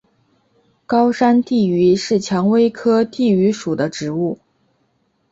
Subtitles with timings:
[0.87, 4.39] 高山地榆是蔷薇科地榆属的植物。